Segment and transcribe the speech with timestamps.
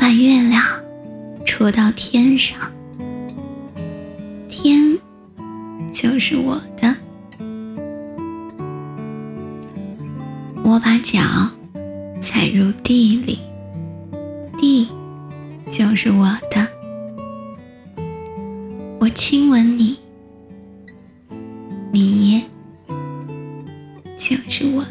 [0.00, 0.64] 把月亮
[1.44, 2.58] 戳到天上
[4.48, 4.98] 天
[5.92, 6.96] 就是我的。
[10.64, 11.20] 我把脚
[12.18, 13.38] 踩入地里
[14.56, 14.88] 地
[15.68, 16.66] 就是我的。
[19.00, 19.98] 我亲吻你
[21.92, 22.42] 你
[24.16, 24.82] 就是我